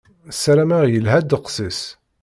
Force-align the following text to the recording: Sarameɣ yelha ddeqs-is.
Sarameɣ 0.41 0.83
yelha 0.87 1.19
ddeqs-is. 1.23 1.81